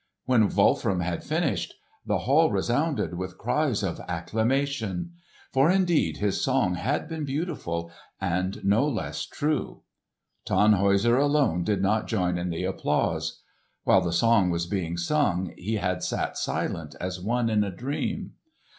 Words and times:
When 0.25 0.49
Wolfram 0.49 1.01
had 1.01 1.23
finished, 1.23 1.75
the 2.07 2.17
hall 2.25 2.49
resounded 2.51 3.13
with 3.13 3.37
cries 3.37 3.83
of 3.83 3.99
acclamation; 4.07 5.11
for 5.53 5.69
indeed 5.69 6.17
his 6.17 6.41
song 6.41 6.73
had 6.73 7.07
been 7.07 7.23
beautiful, 7.23 7.91
and 8.19 8.65
no 8.65 8.87
less 8.87 9.27
true. 9.27 9.83
Tannhäuser 10.49 11.21
alone 11.21 11.63
did 11.63 11.83
not 11.83 12.07
join 12.07 12.39
in 12.39 12.49
the 12.49 12.63
applause. 12.63 13.41
While 13.83 14.01
the 14.01 14.11
song 14.11 14.49
was 14.49 14.65
being 14.65 14.97
sung 14.97 15.53
he 15.55 15.75
had 15.75 16.01
sat 16.01 16.35
silent 16.35 16.95
as 16.99 17.21
one 17.21 17.47
in 17.47 17.63
a 17.63 17.69
dream. 17.69 18.31